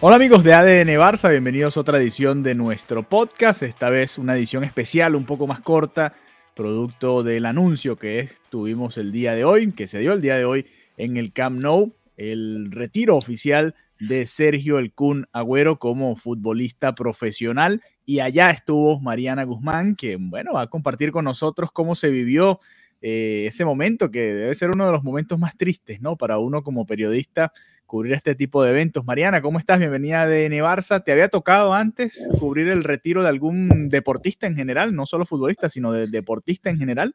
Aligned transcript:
Hola 0.00 0.14
amigos 0.14 0.44
de 0.44 0.54
ADN 0.54 0.96
Barça, 0.96 1.28
bienvenidos 1.28 1.76
a 1.76 1.80
otra 1.80 1.98
edición 1.98 2.40
de 2.40 2.54
nuestro 2.54 3.02
podcast, 3.02 3.64
esta 3.64 3.90
vez 3.90 4.16
una 4.16 4.36
edición 4.36 4.62
especial, 4.62 5.16
un 5.16 5.24
poco 5.24 5.48
más 5.48 5.58
corta, 5.58 6.14
producto 6.54 7.24
del 7.24 7.44
anuncio 7.44 7.96
que 7.96 8.28
tuvimos 8.48 8.96
el 8.96 9.10
día 9.10 9.32
de 9.32 9.42
hoy, 9.42 9.72
que 9.72 9.88
se 9.88 9.98
dio 9.98 10.12
el 10.12 10.20
día 10.20 10.36
de 10.36 10.44
hoy 10.44 10.66
en 10.98 11.16
el 11.16 11.32
Camp 11.32 11.58
Nou, 11.58 11.96
el 12.16 12.70
retiro 12.70 13.16
oficial 13.16 13.74
de 13.98 14.24
Sergio 14.26 14.78
El 14.78 14.92
Kun 14.92 15.26
Agüero 15.32 15.80
como 15.80 16.14
futbolista 16.14 16.94
profesional. 16.94 17.82
Y 18.06 18.20
allá 18.20 18.50
estuvo 18.50 19.00
Mariana 19.00 19.42
Guzmán, 19.42 19.96
que 19.96 20.16
bueno, 20.16 20.52
va 20.52 20.62
a 20.62 20.66
compartir 20.68 21.10
con 21.10 21.24
nosotros 21.24 21.72
cómo 21.72 21.96
se 21.96 22.08
vivió 22.08 22.60
eh, 23.00 23.44
ese 23.46 23.64
momento, 23.64 24.10
que 24.10 24.34
debe 24.34 24.54
ser 24.54 24.70
uno 24.70 24.86
de 24.86 24.92
los 24.92 25.04
momentos 25.04 25.38
más 25.38 25.56
tristes, 25.56 26.00
¿no? 26.00 26.16
Para 26.16 26.38
uno 26.38 26.62
como 26.62 26.86
periodista 26.86 27.52
cubrir 27.86 28.12
este 28.12 28.34
tipo 28.34 28.62
de 28.62 28.70
eventos. 28.70 29.04
Mariana, 29.04 29.40
¿cómo 29.40 29.58
estás? 29.58 29.78
Bienvenida 29.78 30.26
de 30.26 30.48
Barça. 30.62 31.02
¿Te 31.02 31.12
había 31.12 31.28
tocado 31.28 31.74
antes 31.74 32.28
cubrir 32.38 32.68
el 32.68 32.84
retiro 32.84 33.22
de 33.22 33.28
algún 33.28 33.88
deportista 33.88 34.46
en 34.46 34.56
general? 34.56 34.94
No 34.94 35.06
solo 35.06 35.24
futbolista, 35.24 35.68
sino 35.68 35.92
de 35.92 36.06
deportista 36.06 36.70
en 36.70 36.78
general. 36.78 37.14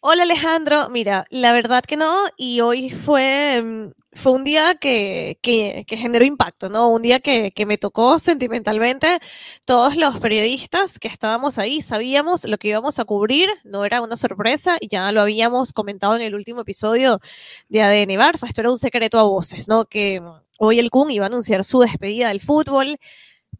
Hola 0.00 0.22
Alejandro, 0.22 0.88
mira, 0.90 1.26
la 1.28 1.52
verdad 1.52 1.82
que 1.82 1.96
no, 1.96 2.14
y 2.36 2.60
hoy 2.60 2.88
fue, 2.90 3.60
mm, 3.60 3.90
fue 4.12 4.32
un 4.32 4.44
día 4.44 4.76
que, 4.76 5.40
que, 5.42 5.84
que 5.88 5.96
generó 5.96 6.24
impacto, 6.24 6.68
¿no? 6.68 6.88
Un 6.88 7.02
día 7.02 7.18
que, 7.18 7.50
que 7.50 7.66
me 7.66 7.78
tocó 7.78 8.20
sentimentalmente. 8.20 9.18
Todos 9.66 9.96
los 9.96 10.20
periodistas 10.20 11.00
que 11.00 11.08
estábamos 11.08 11.58
ahí 11.58 11.82
sabíamos 11.82 12.44
lo 12.44 12.58
que 12.58 12.68
íbamos 12.68 13.00
a 13.00 13.04
cubrir, 13.06 13.50
no 13.64 13.84
era 13.84 14.00
una 14.00 14.16
sorpresa, 14.16 14.76
y 14.80 14.86
ya 14.88 15.10
lo 15.10 15.20
habíamos 15.20 15.72
comentado 15.72 16.14
en 16.14 16.22
el 16.22 16.36
último 16.36 16.60
episodio 16.60 17.20
de 17.68 17.82
ADN 17.82 18.10
Barça, 18.20 18.46
esto 18.46 18.60
era 18.60 18.70
un 18.70 18.78
secreto 18.78 19.18
a 19.18 19.24
voces, 19.24 19.66
¿no? 19.66 19.84
Que 19.84 20.20
mm, 20.20 20.30
hoy 20.60 20.78
el 20.78 20.90
Kun 20.90 21.10
iba 21.10 21.24
a 21.26 21.28
anunciar 21.28 21.64
su 21.64 21.80
despedida 21.80 22.28
del 22.28 22.40
fútbol, 22.40 22.98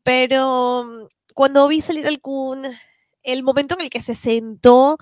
pero 0.05 0.85
mm, 0.85 1.09
cuando 1.35 1.67
vi 1.69 1.81
salir 1.81 2.07
al 2.07 2.21
Kun, 2.21 2.65
el 3.25 3.43
momento 3.43 3.75
en 3.75 3.83
el 3.83 3.91
que 3.91 4.03
se 4.03 4.15
sentó, 4.15 4.99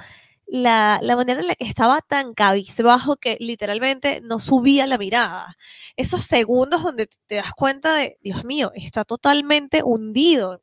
la, 0.46 1.00
la 1.02 1.16
manera 1.16 1.40
en 1.40 1.48
la 1.48 1.54
que 1.56 1.64
estaba 1.64 2.00
tan 2.00 2.34
cabizbajo 2.34 3.16
que 3.16 3.36
literalmente 3.40 4.20
no 4.22 4.38
subía 4.38 4.86
la 4.86 4.98
mirada. 4.98 5.56
Esos 5.96 6.24
segundos 6.24 6.82
donde 6.82 7.08
te 7.26 7.36
das 7.36 7.52
cuenta 7.54 7.94
de, 7.94 8.18
Dios 8.22 8.44
mío, 8.44 8.72
está 8.74 9.04
totalmente 9.04 9.82
hundido. 9.84 10.62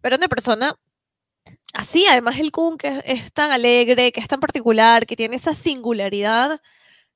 Pero 0.00 0.16
una 0.16 0.28
persona 0.28 0.76
así, 1.74 2.06
además 2.06 2.38
el 2.38 2.52
Kun 2.52 2.78
que 2.78 3.02
es 3.04 3.32
tan 3.32 3.50
alegre, 3.52 4.12
que 4.12 4.20
es 4.20 4.28
tan 4.28 4.40
particular, 4.40 5.06
que 5.06 5.16
tiene 5.16 5.36
esa 5.36 5.54
singularidad, 5.54 6.60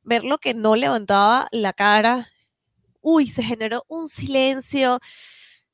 verlo 0.03 0.39
que 0.39 0.55
no 0.55 0.77
levantaba 0.77 1.49
la 1.53 1.73
cara, 1.73 2.29
uy, 3.01 3.27
se 3.29 3.43
generó 3.45 3.85
un 3.89 4.09
silencio 4.09 5.01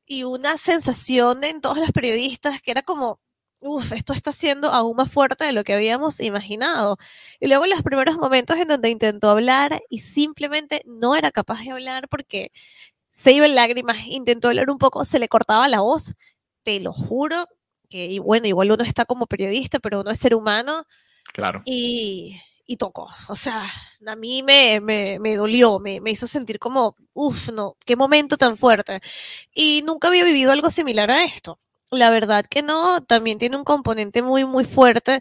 y 0.07 0.25
una 0.25 0.59
sensación 0.59 1.45
en 1.45 1.61
todos 1.63 1.79
los 1.79 1.93
periodistas 1.93 2.63
que 2.63 2.73
era 2.73 2.83
como, 2.83 3.21
Uf, 3.65 3.93
esto 3.93 4.13
está 4.13 4.33
siendo 4.33 4.71
aún 4.73 4.97
más 4.97 5.11
fuerte 5.13 5.45
de 5.45 5.53
lo 5.53 5.63
que 5.63 5.73
habíamos 5.75 6.19
imaginado. 6.21 6.97
Y 7.41 7.47
luego 7.47 7.67
los 7.67 7.83
primeros 7.83 8.17
momentos 8.19 8.57
en 8.59 8.67
donde 8.69 8.91
intentó 8.91 9.31
hablar 9.31 9.81
y 9.89 10.01
simplemente 10.01 10.83
no 10.85 11.15
era 11.15 11.31
capaz 11.31 11.61
de 11.63 11.71
hablar 11.71 12.09
porque 12.09 12.51
se 13.13 13.33
iba 13.33 13.47
en 13.47 13.55
lágrimas, 13.57 13.99
intentó 14.09 14.49
hablar 14.49 14.71
un 14.71 14.79
poco, 14.79 15.05
se 15.05 15.19
le 15.21 15.29
cortaba 15.29 15.69
la 15.69 15.81
voz. 15.83 16.15
Te 16.65 16.81
lo 16.81 16.93
juro 16.93 17.47
que, 17.91 18.07
y 18.07 18.19
bueno, 18.21 18.47
igual 18.49 18.73
uno 18.73 18.85
está 18.85 19.05
como 19.07 19.27
periodista, 19.27 19.81
pero 19.81 20.01
uno 20.03 20.11
es 20.13 20.19
ser 20.19 20.35
humano 20.35 20.85
Claro. 21.33 21.63
y, 21.65 22.41
y 22.67 22.77
tocó. 22.77 23.09
O 23.29 23.37
sea, 23.37 23.69
a 24.07 24.17
mí 24.17 24.43
me, 24.43 24.81
me, 24.81 25.19
me 25.21 25.37
dolió, 25.37 25.79
me, 25.79 26.01
me 26.01 26.11
hizo 26.13 26.27
sentir 26.27 26.59
como, 26.59 26.97
uff, 27.15 27.51
no, 27.53 27.77
qué 27.87 27.97
momento 27.97 28.37
tan 28.37 28.57
fuerte. 28.57 29.01
Y 29.55 29.83
nunca 29.87 30.09
había 30.09 30.25
vivido 30.25 30.53
algo 30.53 30.71
similar 30.71 31.11
a 31.11 31.25
esto. 31.25 31.61
La 31.93 32.09
verdad 32.09 32.47
que 32.49 32.63
no, 32.63 33.03
también 33.03 33.39
tiene 33.39 33.57
un 33.57 33.65
componente 33.65 34.23
muy, 34.23 34.47
muy 34.47 34.65
fuerte 34.65 35.21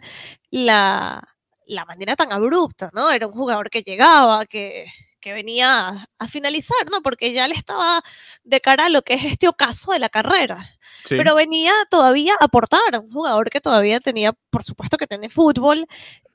la, 0.50 1.22
la 1.66 1.84
manera 1.84 2.16
tan 2.16 2.32
abrupta, 2.32 2.90
¿no? 2.94 3.10
Era 3.10 3.26
un 3.26 3.34
jugador 3.34 3.68
que 3.68 3.82
llegaba, 3.82 4.46
que, 4.46 4.86
que 5.20 5.34
venía 5.34 5.88
a, 5.88 6.06
a 6.18 6.28
finalizar, 6.28 6.90
¿no? 6.90 7.02
Porque 7.02 7.34
ya 7.34 7.46
le 7.46 7.54
estaba 7.54 8.02
de 8.42 8.60
cara 8.62 8.86
a 8.86 8.88
lo 8.88 9.02
que 9.02 9.12
es 9.14 9.24
este 9.24 9.48
ocaso 9.48 9.92
de 9.92 9.98
la 9.98 10.08
carrera. 10.08 10.66
Sí. 11.04 11.16
Pero 11.16 11.34
venía 11.34 11.72
todavía 11.90 12.32
a 12.40 12.46
aportar, 12.46 12.80
un 13.02 13.12
jugador 13.12 13.50
que 13.50 13.60
todavía 13.60 14.00
tenía, 14.00 14.32
por 14.48 14.64
supuesto 14.64 14.96
que 14.96 15.06
tiene 15.06 15.28
fútbol, 15.28 15.86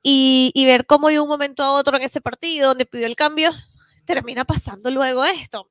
y, 0.03 0.51
y 0.53 0.65
ver 0.65 0.85
cómo 0.85 1.09
de 1.09 1.19
un 1.19 1.29
momento 1.29 1.63
a 1.63 1.71
otro 1.71 1.97
en 1.97 2.03
ese 2.03 2.21
partido 2.21 2.69
donde 2.69 2.85
pidió 2.85 3.07
el 3.07 3.15
cambio, 3.15 3.51
termina 4.05 4.45
pasando 4.45 4.91
luego 4.91 5.25
esto. 5.25 5.67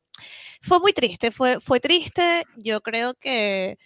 Fue 0.60 0.80
muy 0.80 0.92
triste, 0.92 1.30
fue, 1.30 1.60
fue 1.60 1.78
triste, 1.78 2.44
yo 2.56 2.80
creo 2.80 3.14
que 3.14 3.78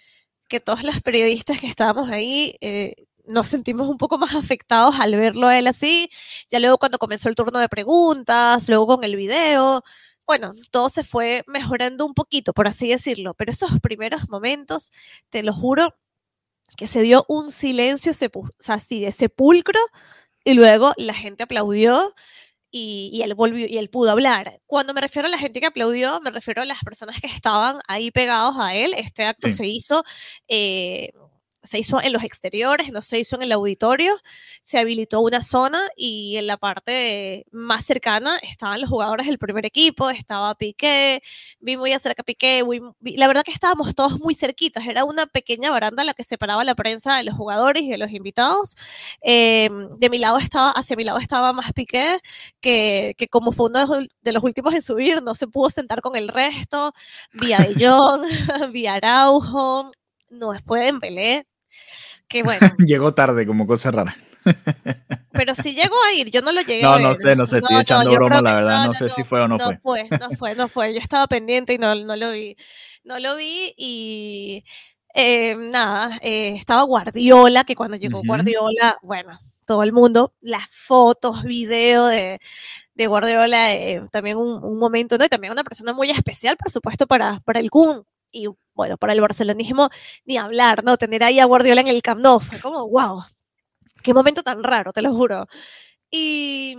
que 0.50 0.60
todos 0.60 0.82
los 0.82 1.00
periodistas 1.00 1.60
que 1.60 1.66
estábamos 1.68 2.10
ahí 2.10 2.56
eh, 2.60 2.94
nos 3.24 3.46
sentimos 3.46 3.88
un 3.88 3.96
poco 3.96 4.18
más 4.18 4.34
afectados 4.34 4.96
al 5.00 5.16
verlo 5.16 5.46
a 5.48 5.58
él 5.58 5.66
así. 5.68 6.10
Ya 6.50 6.60
luego 6.60 6.78
cuando 6.78 6.98
comenzó 6.98 7.30
el 7.30 7.36
turno 7.36 7.58
de 7.60 7.68
preguntas, 7.70 8.68
luego 8.68 8.86
con 8.86 9.04
el 9.04 9.16
video, 9.16 9.82
bueno, 10.26 10.52
todo 10.70 10.90
se 10.90 11.04
fue 11.04 11.44
mejorando 11.46 12.04
un 12.04 12.14
poquito, 12.14 12.52
por 12.52 12.68
así 12.68 12.88
decirlo, 12.90 13.34
pero 13.34 13.52
esos 13.52 13.70
primeros 13.80 14.28
momentos, 14.28 14.92
te 15.30 15.42
lo 15.42 15.52
juro, 15.54 15.96
que 16.76 16.86
se 16.86 17.02
dio 17.02 17.24
un 17.28 17.50
silencio 17.50 18.12
así 18.68 19.00
de 19.00 19.12
sepulcro 19.12 19.80
y 20.44 20.54
luego 20.54 20.92
la 20.96 21.14
gente 21.14 21.44
aplaudió 21.44 22.14
y, 22.70 23.10
y 23.12 23.22
él 23.22 23.34
volvió 23.34 23.66
y 23.66 23.78
él 23.78 23.90
pudo 23.90 24.10
hablar. 24.12 24.60
Cuando 24.66 24.94
me 24.94 25.00
refiero 25.00 25.26
a 25.28 25.30
la 25.30 25.38
gente 25.38 25.60
que 25.60 25.66
aplaudió, 25.66 26.20
me 26.20 26.30
refiero 26.30 26.62
a 26.62 26.64
las 26.64 26.80
personas 26.84 27.20
que 27.20 27.26
estaban 27.28 27.78
ahí 27.88 28.10
pegados 28.10 28.56
a 28.58 28.74
él. 28.74 28.94
Este 28.96 29.24
acto 29.24 29.48
Sí. 29.48 29.54
se 29.56 29.66
hizo, 29.66 30.04
eh, 30.48 31.10
se 31.62 31.78
hizo 31.78 32.00
en 32.02 32.12
los 32.12 32.22
exteriores, 32.24 32.92
no 32.92 33.02
se 33.02 33.18
hizo 33.18 33.36
en 33.36 33.42
el 33.42 33.52
auditorio. 33.52 34.16
Se 34.62 34.78
habilitó 34.78 35.20
una 35.20 35.42
zona 35.42 35.80
y 35.96 36.36
en 36.36 36.46
la 36.46 36.56
parte 36.56 37.46
más 37.50 37.84
cercana 37.84 38.38
estaban 38.38 38.80
los 38.80 38.88
jugadores 38.90 39.26
del 39.26 39.38
primer 39.38 39.66
equipo, 39.66 40.10
estaba 40.10 40.54
Piqué, 40.54 41.22
vi 41.60 41.76
muy 41.76 41.92
cerca 41.98 42.22
Piqué, 42.22 42.62
vi- 43.00 43.16
la 43.16 43.26
verdad 43.26 43.42
que 43.44 43.52
estábamos 43.52 43.94
todos 43.94 44.18
muy 44.20 44.34
cerquitas. 44.34 44.86
Era 44.86 45.04
una 45.04 45.26
pequeña 45.26 45.70
baranda 45.70 46.04
la 46.04 46.14
que 46.14 46.24
separaba 46.24 46.64
la 46.64 46.74
prensa 46.74 47.16
de 47.16 47.24
los 47.24 47.34
jugadores 47.34 47.82
y 47.82 47.90
de 47.90 47.98
los 47.98 48.10
invitados. 48.12 48.76
Eh, 49.22 49.68
de 49.98 50.10
mi 50.10 50.18
lado 50.18 50.38
estaba, 50.38 50.70
hacia 50.72 50.96
mi 50.96 51.04
lado 51.04 51.18
estaba 51.18 51.52
más 51.52 51.72
Piqué, 51.72 52.18
que, 52.60 53.14
que 53.18 53.28
como 53.28 53.52
fue 53.52 53.66
uno 53.66 53.86
de 54.22 54.32
los- 54.32 54.42
últimos 54.44 54.74
en 54.74 54.82
subir, 54.82 55.22
no 55.22 55.34
se 55.34 55.46
pudo 55.48 55.68
sentar 55.70 56.00
con 56.00 56.16
el 56.16 56.28
resto. 56.28 56.92
Vi 57.32 57.52
a 57.52 57.58
De 57.58 58.88
Araujo, 58.88 59.92
no 60.30 60.54
fue 60.64 60.80
Dembélé, 60.86 61.46
que 62.30 62.44
bueno, 62.44 62.60
Llegó 62.78 63.12
tarde 63.12 63.46
como 63.46 63.66
cosa 63.66 63.90
rara. 63.90 64.16
pero 65.32 65.54
sí 65.54 65.74
llegó 65.74 65.96
a 66.08 66.14
ir, 66.14 66.30
yo 66.30 66.40
no 66.40 66.52
lo 66.52 66.62
llegué 66.62 66.82
No, 66.82 66.92
a 66.92 66.96
ver. 66.96 67.02
no 67.02 67.14
sé, 67.14 67.36
no 67.36 67.46
sé, 67.46 67.58
estoy 67.58 67.76
echando 67.76 68.10
yo 68.10 68.16
broma, 68.16 68.40
la 68.40 68.54
verdad, 68.54 68.86
no 68.86 68.94
sé 68.94 69.10
si 69.10 69.22
fue 69.24 69.40
o 69.42 69.48
no 69.48 69.58
fue. 69.58 69.74
No 69.74 69.80
fue, 69.80 70.08
no 70.08 70.30
fue, 70.38 70.54
no 70.54 70.68
fue. 70.68 70.94
Yo 70.94 71.00
estaba 71.00 71.26
pendiente 71.26 71.74
y 71.74 71.78
no, 71.78 71.94
no 71.94 72.16
lo 72.16 72.30
vi. 72.30 72.56
No 73.04 73.18
lo 73.18 73.36
vi 73.36 73.74
y 73.76 74.64
eh, 75.14 75.56
nada, 75.56 76.18
eh, 76.22 76.54
estaba 76.56 76.82
Guardiola, 76.84 77.64
que 77.64 77.74
cuando 77.74 77.96
llegó. 77.96 78.22
Guardiola, 78.24 78.96
bueno, 79.02 79.40
todo 79.66 79.82
el 79.82 79.92
mundo, 79.92 80.32
las 80.40 80.68
fotos, 80.70 81.42
video 81.42 82.06
de, 82.06 82.40
de 82.94 83.06
Guardiola, 83.08 83.74
eh, 83.74 84.02
también 84.12 84.36
un, 84.36 84.62
un 84.62 84.78
momento, 84.78 85.18
¿no? 85.18 85.24
Y 85.24 85.28
también 85.28 85.52
una 85.52 85.64
persona 85.64 85.92
muy 85.92 86.10
especial, 86.10 86.56
por 86.56 86.70
supuesto, 86.70 87.06
para, 87.06 87.40
para 87.40 87.58
el 87.58 87.70
Kun. 87.70 88.04
Y 88.30 88.46
bueno, 88.74 88.96
para 88.96 89.12
el 89.12 89.20
barcelonismo, 89.20 89.90
ni 90.24 90.36
hablar, 90.36 90.84
¿no? 90.84 90.96
Tener 90.96 91.24
ahí 91.24 91.40
a 91.40 91.44
Guardiola 91.44 91.80
en 91.80 91.88
el 91.88 92.02
Camp 92.02 92.20
Nou, 92.20 92.40
fue 92.40 92.60
como, 92.60 92.88
wow, 92.88 93.22
qué 94.02 94.14
momento 94.14 94.42
tan 94.42 94.62
raro, 94.62 94.92
te 94.92 95.02
lo 95.02 95.12
juro. 95.12 95.46
Y, 96.10 96.76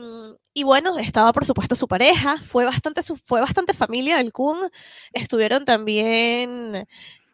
y 0.53 0.63
bueno, 0.63 0.97
estaba 0.97 1.31
por 1.33 1.45
supuesto 1.45 1.75
su 1.75 1.88
pareja, 1.88 2.38
fue 2.39 2.65
bastante, 2.65 3.01
fue 3.23 3.41
bastante 3.41 3.73
familia 3.73 4.17
del 4.17 4.33
Kun. 4.33 4.69
Estuvieron 5.13 5.63
también 5.63 6.85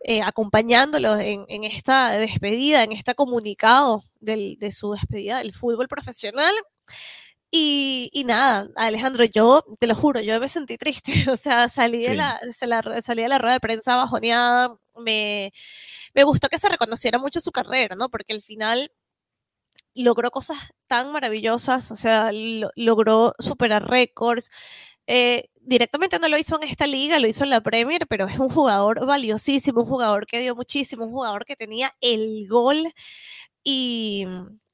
eh, 0.01 0.21
acompañándolo 0.21 1.17
en, 1.17 1.63
esta 1.63 2.11
despedida, 2.11 2.83
en 2.83 2.91
este 2.91 3.15
comunicado 3.15 4.03
de 4.19 4.71
su 4.71 4.91
despedida 4.91 5.39
del 5.39 5.53
fútbol 5.53 5.87
profesional. 5.87 6.53
Y, 7.51 8.23
nada, 8.25 8.67
Alejandro, 8.75 9.23
yo 9.23 9.63
te 9.79 9.87
lo 9.87 9.95
juro, 9.95 10.19
yo 10.19 10.39
me 10.39 10.47
sentí 10.47 10.77
triste, 10.77 11.11
o 11.31 11.37
sea, 11.37 11.69
salí, 11.69 12.01
de, 12.01 12.15
la, 12.15 12.39
salí 13.01 13.21
de 13.23 13.29
la 13.29 13.37
rueda 13.37 13.53
de 13.53 13.59
prensa 13.61 13.95
bajoneada, 13.95 14.77
me, 14.97 15.53
me 16.13 16.23
gustó 16.23 16.49
que 16.49 16.59
se 16.59 16.69
reconociera 16.69 17.19
mucho 17.19 17.39
su 17.39 17.51
carrera, 17.51 17.95
¿no? 17.95 18.09
Porque 18.09 18.33
al 18.33 18.41
final 18.41 18.91
logró 19.95 20.31
cosas 20.31 20.57
tan 20.87 21.11
maravillosas, 21.11 21.91
o 21.91 21.95
sea, 21.95 22.31
logró 22.75 23.33
superar 23.39 23.89
récords. 23.89 24.49
Eh, 25.07 25.49
directamente 25.61 26.19
no 26.19 26.27
lo 26.29 26.37
hizo 26.37 26.61
en 26.61 26.67
esta 26.69 26.87
liga, 26.87 27.19
lo 27.19 27.27
hizo 27.27 27.43
en 27.43 27.49
la 27.51 27.61
Premier, 27.61 28.07
pero 28.07 28.27
es 28.27 28.39
un 28.39 28.49
jugador 28.49 29.05
valiosísimo, 29.05 29.81
un 29.81 29.87
jugador 29.89 30.27
que 30.27 30.39
dio 30.41 30.55
muchísimo, 30.55 31.05
un 31.05 31.11
jugador 31.11 31.45
que 31.45 31.55
tenía 31.55 31.95
el 32.01 32.47
gol. 32.47 32.93
Y, 33.63 34.25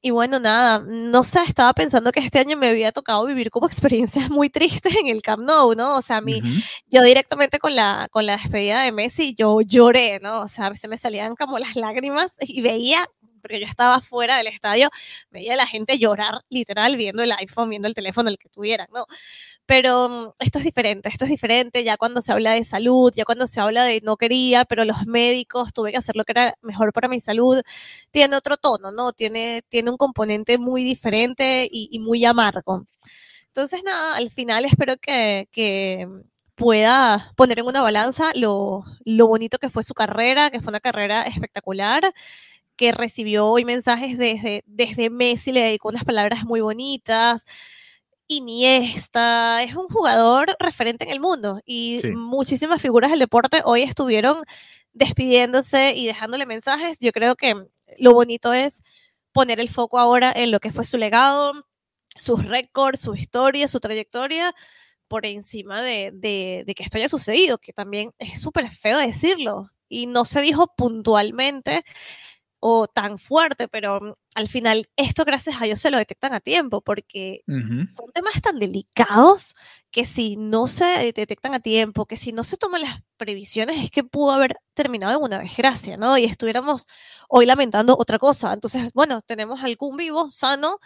y 0.06 0.10
bueno, 0.10 0.38
nada, 0.38 0.84
no 0.86 1.24
sé, 1.24 1.42
estaba 1.48 1.72
pensando 1.72 2.12
que 2.12 2.20
este 2.20 2.38
año 2.38 2.58
me 2.58 2.68
había 2.68 2.92
tocado 2.92 3.24
vivir 3.24 3.48
como 3.50 3.66
experiencias 3.68 4.28
muy 4.28 4.50
tristes 4.50 4.94
en 4.96 5.08
el 5.08 5.22
Camp 5.22 5.44
Nou, 5.44 5.74
¿no? 5.74 5.96
O 5.96 6.02
sea, 6.02 6.18
a 6.18 6.20
mí, 6.20 6.42
yo 6.90 7.02
directamente 7.02 7.58
con 7.58 7.74
la, 7.74 8.08
con 8.10 8.26
la 8.26 8.36
despedida 8.36 8.82
de 8.82 8.92
Messi, 8.92 9.34
yo 9.34 9.62
lloré, 9.62 10.20
¿no? 10.20 10.42
O 10.42 10.48
sea, 10.48 10.74
se 10.74 10.88
me 10.88 10.98
salían 10.98 11.36
como 11.36 11.58
las 11.58 11.74
lágrimas 11.74 12.36
y 12.40 12.60
veía 12.60 13.08
porque 13.44 13.60
yo 13.60 13.66
estaba 13.66 14.00
fuera 14.00 14.38
del 14.38 14.46
estadio, 14.46 14.88
veía 15.30 15.52
a 15.52 15.56
la 15.56 15.66
gente 15.66 15.98
llorar 15.98 16.40
literal 16.48 16.96
viendo 16.96 17.22
el 17.22 17.30
iPhone, 17.32 17.68
viendo 17.68 17.86
el 17.88 17.94
teléfono, 17.94 18.30
el 18.30 18.38
que 18.38 18.48
tuvieran, 18.48 18.88
¿no? 18.90 19.04
Pero 19.66 20.08
mm, 20.08 20.32
esto 20.38 20.58
es 20.58 20.64
diferente, 20.64 21.10
esto 21.10 21.24
es 21.26 21.30
diferente 21.30 21.84
ya 21.84 21.96
cuando 21.98 22.20
se 22.22 22.32
habla 22.32 22.52
de 22.52 22.64
salud, 22.64 23.12
ya 23.14 23.24
cuando 23.24 23.46
se 23.46 23.60
habla 23.60 23.84
de 23.84 24.00
no 24.02 24.16
quería, 24.16 24.64
pero 24.64 24.84
los 24.84 25.06
médicos, 25.06 25.72
tuve 25.74 25.92
que 25.92 25.98
hacer 25.98 26.16
lo 26.16 26.24
que 26.24 26.32
era 26.32 26.54
mejor 26.62 26.92
para 26.92 27.08
mi 27.08 27.20
salud, 27.20 27.60
tiene 28.10 28.36
otro 28.36 28.56
tono, 28.56 28.90
¿no? 28.92 29.12
Tiene, 29.12 29.62
tiene 29.68 29.90
un 29.90 29.96
componente 29.98 30.58
muy 30.58 30.84
diferente 30.84 31.68
y, 31.70 31.98
muy 32.00 32.24
amargo. 32.24 32.86
Entonces, 33.48 33.82
nada, 33.84 34.16
al 34.16 34.30
final 34.30 34.64
espero 34.64 34.96
que, 34.98 35.48
que 35.52 36.08
pueda 36.54 37.32
poner 37.36 37.58
en 37.60 37.66
una 37.66 37.82
balanza 37.82 38.30
lo, 38.34 38.84
lo, 39.04 39.26
bonito 39.26 39.58
que 39.58 39.70
fue 39.70 39.82
su 39.82 39.94
carrera, 39.94 40.50
que 40.50 40.60
fue 40.60 40.70
una 40.70 40.80
carrera 40.80 41.22
espectacular, 41.22 42.02
que 42.76 42.92
recibió 42.92 43.46
hoy 43.46 43.64
mensajes 43.64 44.18
desde, 44.18 44.62
desde 44.66 45.10
Messi, 45.10 45.52
le 45.52 45.62
dedicó 45.62 45.88
unas 45.88 46.04
palabras 46.04 46.44
muy 46.44 46.60
bonitas. 46.60 47.44
Iniesta, 48.26 49.62
es 49.62 49.76
un 49.76 49.88
jugador 49.88 50.56
referente 50.58 51.04
en 51.04 51.10
el 51.10 51.20
mundo 51.20 51.60
y 51.66 52.00
muchísimas 52.14 52.80
figuras 52.80 53.10
del 53.10 53.20
deporte 53.20 53.60
hoy 53.64 53.82
estuvieron 53.82 54.44
despidiéndose 54.94 55.94
y 55.94 56.06
dejándole 56.06 56.46
mensajes. 56.46 56.98
Yo 57.00 57.12
creo 57.12 57.36
que 57.36 57.54
lo 57.98 58.14
bonito 58.14 58.52
es 58.54 58.82
poner 59.32 59.60
el 59.60 59.68
foco 59.68 59.98
ahora 59.98 60.32
en 60.34 60.50
lo 60.50 60.60
que 60.60 60.72
fue 60.72 60.84
su 60.86 60.96
legado, 60.96 61.52
sus 62.16 62.44
récords, 62.46 63.00
su 63.00 63.14
historia, 63.14 63.68
su 63.68 63.80
trayectoria, 63.80 64.54
por 65.08 65.26
encima 65.26 65.82
de, 65.82 66.10
de, 66.14 66.64
de 66.66 66.74
que 66.74 66.82
esto 66.82 66.98
haya 66.98 67.08
sucedido, 67.08 67.58
que 67.58 67.72
también 67.72 68.12
es 68.18 68.40
súper 68.40 68.70
feo 68.70 68.98
decirlo. 68.98 69.70
Y 69.88 70.06
no 70.06 70.24
se 70.24 70.40
dijo 70.40 70.74
puntualmente 70.76 71.84
o 72.66 72.88
tan 72.88 73.18
fuerte, 73.18 73.68
pero 73.68 74.00
mm, 74.00 74.12
al 74.36 74.48
final 74.48 74.88
esto 74.96 75.26
gracias 75.26 75.60
a 75.60 75.66
Dios 75.66 75.78
se 75.78 75.90
lo 75.90 75.98
detectan 75.98 76.32
a 76.32 76.40
tiempo, 76.40 76.80
porque 76.80 77.42
son 77.46 78.10
temas 78.14 78.40
tan 78.40 78.58
delicados 78.58 79.54
que 79.90 80.06
si 80.06 80.36
no 80.36 80.66
se 80.66 81.12
detectan 81.14 81.52
a 81.52 81.60
tiempo, 81.60 82.06
que 82.06 82.16
si 82.16 82.32
no 82.32 82.42
se 82.42 82.56
toman 82.56 82.80
las 82.80 83.02
previsiones, 83.18 83.84
es 83.84 83.90
que 83.90 84.02
pudo 84.02 84.32
haber 84.32 84.56
terminado 84.72 85.18
en 85.18 85.22
una 85.24 85.40
desgracia, 85.40 85.98
¿no? 85.98 86.16
Y 86.16 86.24
estuviéramos 86.24 86.86
hoy 87.28 87.44
lamentando 87.44 87.96
otra 87.98 88.18
cosa. 88.18 88.54
Entonces, 88.54 88.90
bueno, 88.94 89.20
tenemos 89.20 89.62
algún 89.62 89.98
vivo, 89.98 90.30
sano, 90.30 90.78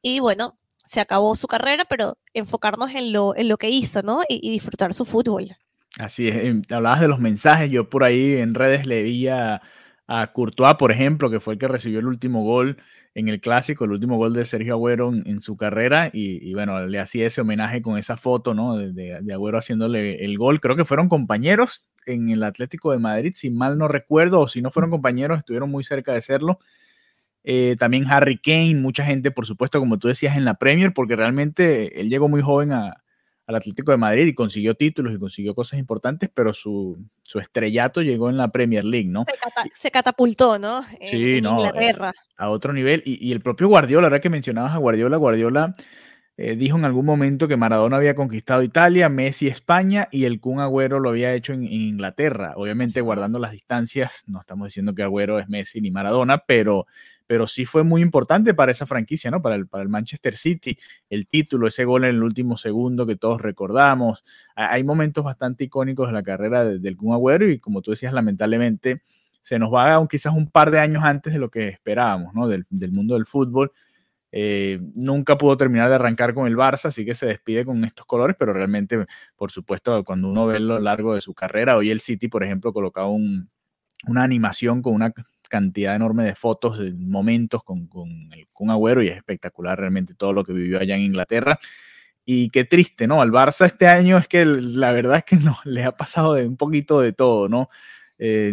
y 0.00 0.20
bueno, 0.20 0.58
se 0.86 1.00
acabó 1.00 1.36
su 1.36 1.48
carrera, 1.48 1.84
pero 1.84 2.16
enfocarnos 2.32 2.92
en 2.94 3.12
lo, 3.12 3.36
en 3.36 3.50
lo 3.50 3.58
que 3.58 3.68
hizo, 3.68 4.00
¿no? 4.00 4.22
Y, 4.26 4.40
y 4.42 4.52
disfrutar 4.52 4.94
su 4.94 5.04
fútbol. 5.04 5.54
Así 5.98 6.28
es, 6.28 6.36
em, 6.36 6.62
hablabas 6.70 7.02
de 7.02 7.08
los 7.08 7.18
mensajes, 7.18 7.70
yo 7.70 7.90
por 7.90 8.04
ahí 8.04 8.36
en 8.38 8.54
redes 8.54 8.86
leía 8.86 9.56
a 9.56 9.62
Courtois, 10.32 10.76
por 10.76 10.92
ejemplo, 10.92 11.30
que 11.30 11.40
fue 11.40 11.54
el 11.54 11.58
que 11.58 11.68
recibió 11.68 11.98
el 11.98 12.06
último 12.06 12.44
gol 12.44 12.76
en 13.14 13.28
el 13.28 13.40
clásico, 13.40 13.84
el 13.84 13.92
último 13.92 14.16
gol 14.18 14.34
de 14.34 14.44
Sergio 14.44 14.74
Agüero 14.74 15.12
en, 15.12 15.40
su 15.40 15.56
carrera, 15.56 16.10
y, 16.12 16.52
bueno, 16.54 16.86
le 16.86 16.98
hacía 17.00 17.26
ese 17.26 17.40
homenaje 17.40 17.82
con 17.82 17.98
esa 17.98 18.16
foto, 18.16 18.54
¿no? 18.54 18.76
De, 18.76 18.92
de, 18.92 19.32
Agüero 19.32 19.58
haciéndole 19.58 20.24
el 20.24 20.38
gol. 20.38 20.60
Creo 20.60 20.76
que 20.76 20.84
fueron 20.84 21.08
compañeros 21.08 21.86
en 22.04 22.28
el 22.28 22.42
Atlético 22.42 22.92
de 22.92 22.98
Madrid, 22.98 23.32
si 23.34 23.50
mal 23.50 23.78
no 23.78 23.88
recuerdo, 23.88 24.40
o 24.40 24.48
si 24.48 24.62
no 24.62 24.70
fueron 24.70 24.90
compañeros, 24.90 25.38
estuvieron 25.38 25.70
muy 25.70 25.82
cerca 25.82 26.12
de 26.12 26.22
serlo. 26.22 26.58
Eh, 27.42 27.76
también 27.78 28.06
Harry 28.08 28.38
Kane, 28.38 28.76
mucha 28.76 29.04
gente, 29.04 29.30
por 29.30 29.46
supuesto, 29.46 29.80
como 29.80 29.98
tú 29.98 30.08
decías, 30.08 30.36
en 30.36 30.44
la 30.44 30.54
Premier, 30.54 30.92
porque 30.92 31.16
realmente 31.16 32.00
él 32.00 32.08
llegó 32.10 32.28
muy 32.28 32.42
joven 32.42 32.72
a, 32.72 33.02
al 33.46 33.54
Atlético 33.54 33.92
de 33.92 33.96
Madrid 33.96 34.26
y 34.26 34.34
consiguió 34.34 34.74
títulos 34.74 35.14
y 35.14 35.18
consiguió 35.18 35.54
cosas 35.54 35.78
importantes, 35.78 36.28
pero 36.32 36.52
su, 36.52 36.98
su 37.22 37.38
estrellato 37.38 38.02
llegó 38.02 38.28
en 38.28 38.36
la 38.36 38.48
Premier 38.48 38.84
League, 38.84 39.08
¿no? 39.08 39.24
Se, 39.72 39.90
catapultó, 39.90 40.58
¿no? 40.58 40.82
sí, 41.00 41.40
no, 41.40 41.64
eh, 41.64 41.94
a 42.36 42.48
otro 42.48 42.72
nivel. 42.72 43.02
Y, 43.06 43.30
el 43.30 43.40
propio 43.40 43.68
Guardiola, 43.68 44.08
ahora 44.08 44.20
que 44.20 44.30
mencionabas 44.30 44.74
a 44.74 44.78
Guardiola, 44.78 45.16
Guardiola 45.16 45.76
eh, 46.36 46.56
dijo 46.56 46.76
en 46.76 46.84
algún 46.84 47.06
momento 47.06 47.46
que 47.46 47.56
Maradona 47.56 47.96
había 47.98 48.16
conquistado 48.16 48.64
Italia, 48.64 49.08
Messi 49.08 49.46
España 49.46 50.08
y 50.10 50.24
el 50.24 50.40
Kun 50.40 50.58
Agüero 50.58 50.98
lo 50.98 51.10
había 51.10 51.32
hecho 51.32 51.52
en, 51.52 51.62
en 51.62 51.72
Inglaterra. 51.72 52.54
Obviamente 52.56 53.00
guardando 53.00 53.38
las 53.38 53.52
distancias, 53.52 54.24
no 54.26 54.40
estamos 54.40 54.66
diciendo 54.66 54.92
que 54.92 55.04
Agüero 55.04 55.38
es 55.38 55.48
Messi 55.48 55.80
ni 55.80 55.92
Maradona, 55.92 56.38
pero 56.38 56.86
pero 57.26 57.46
sí 57.46 57.64
fue 57.64 57.82
muy 57.82 58.02
importante 58.02 58.54
para 58.54 58.72
esa 58.72 58.86
franquicia, 58.86 59.30
¿no? 59.30 59.42
Para 59.42 59.56
el, 59.56 59.66
para 59.66 59.82
el 59.82 59.88
Manchester 59.88 60.36
City, 60.36 60.78
el 61.10 61.26
título, 61.26 61.66
ese 61.66 61.84
gol 61.84 62.04
en 62.04 62.10
el 62.10 62.22
último 62.22 62.56
segundo 62.56 63.06
que 63.06 63.16
todos 63.16 63.40
recordamos. 63.40 64.24
Hay 64.54 64.84
momentos 64.84 65.24
bastante 65.24 65.64
icónicos 65.64 66.08
en 66.08 66.14
la 66.14 66.22
carrera 66.22 66.64
del 66.64 66.96
Kun 66.96 67.12
Agüero 67.12 67.48
y 67.50 67.58
como 67.58 67.82
tú 67.82 67.90
decías, 67.90 68.12
lamentablemente 68.12 69.02
se 69.46 69.58
nos 69.58 69.72
va 69.72 69.94
a 69.94 70.08
quizás 70.08 70.34
un 70.34 70.50
par 70.50 70.70
de 70.70 70.80
años 70.80 71.04
antes 71.04 71.32
de 71.32 71.38
lo 71.38 71.50
que 71.50 71.68
esperábamos, 71.68 72.34
¿no? 72.34 72.48
Del, 72.48 72.66
mundo 72.90 73.14
del 73.14 73.26
fútbol. 73.26 73.72
Eh, 74.32 74.80
nunca 74.94 75.38
pudo 75.38 75.56
terminar 75.56 75.88
de 75.88 75.94
arrancar 75.94 76.34
con 76.34 76.48
el 76.48 76.56
Barça, 76.56 76.86
así 76.86 77.04
que 77.04 77.14
se 77.14 77.26
despide 77.26 77.64
con 77.64 77.84
estos 77.84 78.06
colores, 78.06 78.36
pero 78.38 78.52
realmente, 78.52 79.06
por 79.36 79.52
supuesto, 79.52 80.02
cuando 80.04 80.28
uno 80.28 80.46
ve 80.46 80.58
lo 80.58 80.80
largo 80.80 81.14
de 81.14 81.20
su 81.20 81.32
carrera, 81.32 81.76
hoy 81.76 81.90
el 81.90 82.00
City, 82.00 82.26
por 82.28 82.42
ejemplo, 82.42 82.72
colocaba 82.72 83.08
un, 83.08 83.48
una 84.06 84.24
animación 84.24 84.82
con 84.82 84.94
una 84.94 85.12
cantidad 85.48 85.94
enorme 85.94 86.24
de 86.24 86.34
fotos, 86.34 86.78
de 86.78 86.92
momentos 86.92 87.62
con, 87.62 87.86
con 87.86 88.08
el 88.32 88.46
Kun 88.52 88.70
Agüero 88.70 89.02
y 89.02 89.08
es 89.08 89.16
espectacular 89.16 89.78
realmente 89.78 90.14
todo 90.14 90.32
lo 90.32 90.44
que 90.44 90.52
vivió 90.52 90.80
allá 90.80 90.96
en 90.96 91.02
Inglaterra. 91.02 91.58
Y 92.24 92.50
qué 92.50 92.64
triste, 92.64 93.06
¿no? 93.06 93.22
Al 93.22 93.30
Barça 93.30 93.66
este 93.66 93.86
año 93.86 94.18
es 94.18 94.26
que 94.26 94.44
la 94.44 94.90
verdad 94.92 95.18
es 95.18 95.24
que 95.24 95.36
no, 95.36 95.58
le 95.64 95.84
ha 95.84 95.96
pasado 95.96 96.34
de 96.34 96.46
un 96.46 96.56
poquito 96.56 97.00
de 97.00 97.12
todo, 97.12 97.48
¿no? 97.48 97.68
Eh, 98.18 98.52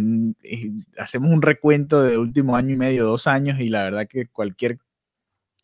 hacemos 0.98 1.32
un 1.32 1.42
recuento 1.42 2.04
de 2.04 2.18
último 2.18 2.56
año 2.56 2.74
y 2.74 2.78
medio, 2.78 3.06
dos 3.06 3.28
años, 3.28 3.60
y 3.60 3.70
la 3.70 3.84
verdad 3.84 4.08
que 4.08 4.28
cualquier 4.28 4.78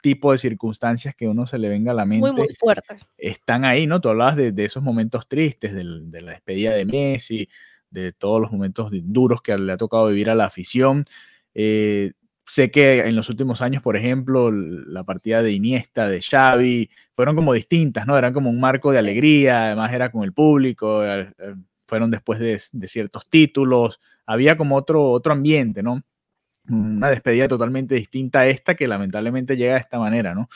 tipo 0.01 0.31
de 0.31 0.37
circunstancias 0.37 1.13
que 1.15 1.27
uno 1.27 1.45
se 1.45 1.57
le 1.57 1.69
venga 1.69 1.91
a 1.91 1.95
la 1.95 2.05
mente. 2.05 2.31
Muy, 2.31 2.31
muy 2.31 2.47
fuerte. 2.57 2.97
Están 3.17 3.65
ahí, 3.65 3.85
¿no? 3.85 3.99
Tú 3.99 4.09
hablabas 4.09 4.35
de, 4.35 4.51
de 4.51 4.65
esos 4.65 4.81
momentos 4.81 5.27
tristes, 5.27 5.73
de, 5.73 5.83
la 5.83 6.31
despedida 6.31 6.73
de 6.73 6.85
Messi, 6.85 7.49
de 7.91 8.11
todos 8.11 8.41
los 8.41 8.51
momentos 8.51 8.91
duros 8.91 9.41
que 9.41 9.57
le 9.57 9.71
ha 9.71 9.77
tocado 9.77 10.07
vivir 10.07 10.29
a 10.29 10.35
la 10.35 10.45
afición. 10.45 11.05
Eh, 11.53 12.13
sé 12.45 12.71
que 12.71 13.01
en 13.01 13.15
los 13.15 13.29
últimos 13.29 13.61
años, 13.61 13.81
por 13.81 13.95
ejemplo, 13.95 14.51
la 14.51 15.03
partida 15.03 15.43
de 15.43 15.51
Iniesta, 15.51 16.07
de 16.07 16.21
Xavi, 16.21 16.89
fueron 17.13 17.35
como 17.35 17.53
distintas, 17.53 18.07
¿no? 18.07 18.17
Eran 18.17 18.33
como 18.33 18.49
un 18.49 18.59
marco 18.59 18.91
de 18.91 18.99
alegría, 18.99 19.67
además 19.67 19.93
era 19.93 20.11
con 20.11 20.23
el 20.23 20.33
público, 20.33 21.05
eh, 21.05 21.31
eh, 21.37 21.55
fueron 21.87 22.11
después 22.11 22.39
de, 22.39 22.59
ciertos 22.87 23.27
títulos, 23.29 23.99
había 24.25 24.57
como 24.57 24.75
otro, 24.75 25.03
otro 25.11 25.33
ambiente, 25.33 25.83
¿no? 25.83 26.03
Una 26.69 27.09
despedida 27.09 27.47
totalmente 27.47 27.95
distinta 27.95 28.41
a 28.41 28.47
esta 28.47 28.75
que 28.75 28.87
lamentablemente 28.87 29.57
llega 29.57 29.73
de 29.73 29.79
esta 29.79 29.99
manera, 29.99 30.35
¿no? 30.35 30.49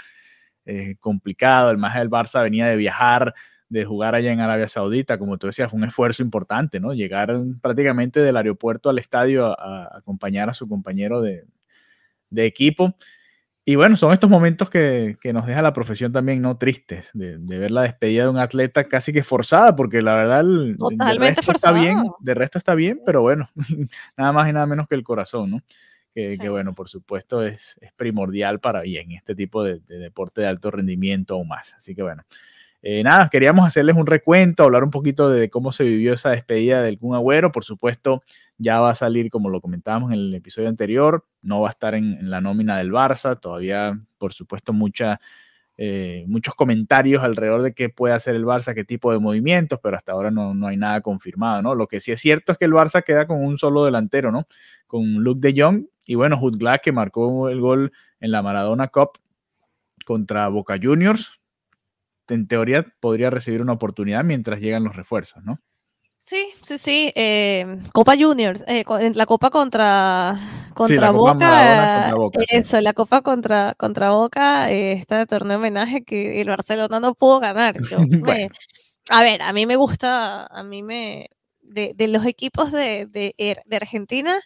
complicado, 1.02 1.72
el 1.72 1.78
más 1.78 1.94
del 1.96 2.10
Barça 2.10 2.42
venía 2.42 2.68
de 2.68 2.78
viajar 2.78 3.34
de 3.74 3.86
jugar 3.86 4.14
allá 4.14 4.32
en 4.32 4.40
Arabia 4.40 4.68
Saudita, 4.68 5.18
como 5.18 5.40
tú 5.40 5.48
decías, 5.48 5.72
fue 5.72 5.80
un 5.80 5.88
esfuerzo 5.88 6.22
importante, 6.22 6.80
¿no? 6.80 6.94
Llegar 6.94 7.36
prácticamente 7.60 8.20
del 8.20 8.38
aeropuerto 8.38 8.88
al 8.88 9.00
estadio 9.00 9.48
a, 9.48 9.98
acompañar 9.98 10.48
a 10.48 10.54
su 10.54 10.68
compañero 10.70 11.22
de, 11.22 11.44
equipo. 12.36 12.96
Y 13.66 13.74
bueno, 13.76 13.98
son 13.98 14.14
estos 14.14 14.30
momentos 14.30 14.70
que, 14.70 15.18
nos 15.34 15.48
deja 15.48 15.64
la 15.64 15.74
profesión 15.74 16.12
también 16.12 16.40
no 16.40 16.56
tristes, 16.56 17.10
de, 17.14 17.38
ver 17.40 17.72
la 17.72 17.82
despedida 17.82 18.24
de 18.24 18.30
un 18.30 18.38
atleta 18.38 18.88
casi 18.88 19.12
que 19.12 19.24
forzada, 19.24 19.76
porque 19.76 20.04
la 20.04 20.18
verdad 20.18 20.46
Totalmente 20.78 21.42
Está 21.42 21.72
bien, 21.72 22.04
de 22.20 22.34
resto 22.36 22.60
está 22.60 22.76
bien, 22.76 23.02
pero 23.04 23.24
bueno, 23.24 23.50
nada 24.18 24.32
más 24.34 24.48
y 24.50 24.54
nada 24.54 24.68
menos 24.68 24.88
que 24.88 24.94
el 24.94 25.04
corazón, 25.04 25.50
¿no? 25.50 25.62
Que, 26.14 26.38
bueno, 26.48 26.76
por 26.76 26.90
supuesto 26.90 27.42
es, 27.44 27.80
primordial 27.96 28.60
para 28.60 28.86
y 28.86 28.98
en 28.98 29.14
este 29.14 29.34
tipo 29.34 29.64
de, 29.64 29.80
de, 29.80 29.98
deporte 29.98 30.42
de 30.42 30.48
alto 30.48 30.70
rendimiento 30.70 31.38
o 31.38 31.44
más. 31.44 31.74
Así 31.74 31.96
que 31.96 32.04
bueno, 32.04 32.24
Eh, 32.86 33.02
nada, 33.02 33.30
queríamos 33.30 33.66
hacerles 33.66 33.96
un 33.96 34.06
recuento, 34.06 34.64
hablar 34.64 34.84
un 34.84 34.92
poquito 34.92 35.30
de 35.30 35.50
cómo 35.50 35.72
se 35.72 35.86
vivió 35.86 36.14
esa 36.14 36.32
despedida 36.32 36.82
del 36.82 37.00
Kun 37.00 37.16
Agüero. 37.16 37.50
Por 37.54 37.64
supuesto, 37.64 38.22
ya 38.58 38.82
va 38.82 38.90
a 38.90 38.96
salir, 38.96 39.30
como 39.30 39.50
lo 39.50 39.62
comentábamos 39.62 40.12
en 40.12 40.20
el 40.20 40.36
episodio 40.36 40.68
anterior, 40.68 41.26
no 41.42 41.62
va 41.62 41.70
a 41.70 41.72
estar 41.72 41.96
en, 41.96 42.30
la 42.30 42.42
nómina 42.42 42.78
del 42.78 42.92
Barça. 42.92 43.40
Todavía, 43.40 43.98
por 44.18 44.34
supuesto, 44.34 44.74
eh, 45.78 46.26
muchos 46.28 46.56
comentarios 46.56 47.24
alrededor 47.24 47.62
de 47.62 47.74
qué 47.74 47.88
puede 47.88 48.16
hacer 48.16 48.36
el 48.36 48.46
Barça, 48.46 48.76
qué 48.76 48.84
tipo 48.84 49.14
de 49.14 49.20
movimientos, 49.20 49.80
pero 49.82 49.96
hasta 49.96 50.12
ahora 50.12 50.30
no, 50.30 50.54
no 50.54 50.68
hay 50.68 50.76
nada 50.76 51.00
confirmado, 51.00 51.62
¿no? 51.62 51.76
Lo 51.76 51.88
que 51.88 52.02
sí 52.02 52.12
es 52.12 52.20
cierto 52.20 52.52
es 52.52 52.58
que 52.58 52.66
el 52.66 52.74
Barça 52.74 53.02
queda 53.02 53.26
con 53.28 53.44
un 53.46 53.58
solo 53.58 53.86
delantero, 53.86 54.30
¿no? 54.30 54.46
Con 54.88 55.24
Luke 55.24 55.40
de 55.40 55.60
Jong 55.60 55.86
y 56.06 56.16
bueno, 56.16 56.38
Glass 56.42 56.80
que 56.84 56.92
marcó 56.92 57.48
el 57.48 57.62
gol 57.62 57.94
en 58.20 58.32
la 58.32 58.42
Maradona 58.42 58.90
Cup 58.90 59.12
contra 60.06 60.50
Boca 60.50 60.78
Juniors, 60.82 61.40
en 62.30 62.48
teoría 62.48 62.86
podría 63.00 63.30
recibir 63.30 63.62
una 63.62 63.74
oportunidad 63.74 64.24
mientras 64.24 64.60
llegan 64.60 64.84
los 64.84 64.96
refuerzos, 64.96 65.44
¿no? 65.44 65.60
Sí, 66.24 66.48
sí, 66.62 66.78
sí. 66.78 67.12
Eh, 67.16 67.82
Copa 67.92 68.16
Juniors, 68.18 68.64
eh, 68.66 68.86
la 69.14 69.26
Copa 69.26 69.50
contra, 69.50 70.36
contra, 70.74 71.12
Boca, 71.12 72.14
Eso, 72.48 72.80
la 72.80 72.94
Copa 72.94 73.22
contra, 73.22 73.74
contra 73.76 74.12
Boca, 74.12 74.72
eh, 74.72 74.94
este 74.94 75.26
torneo 75.26 75.58
homenaje 75.58 76.06
que 76.06 76.40
el 76.40 76.48
Barcelona 76.48 77.02
no 77.02 77.14
pudo 77.14 77.42
ganar. 77.42 77.76
a 79.10 79.22
ver, 79.22 79.42
a 79.42 79.52
mí 79.52 79.66
me 79.66 79.76
gusta, 79.76 80.46
a 80.46 80.64
mí 80.64 80.82
me. 80.82 81.30
De, 81.62 81.96
los 82.08 82.26
equipos 82.26 82.72
de, 82.72 83.06
de, 83.08 83.36
de 83.38 83.76
Argentina. 83.76 84.40